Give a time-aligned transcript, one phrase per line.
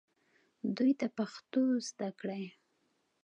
[0.77, 2.45] دوی ته پښتو زده کړئ